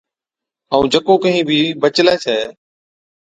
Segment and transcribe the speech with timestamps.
[0.71, 2.39] ائُون جڪو ڪهِين بِي بچلَي ڇَي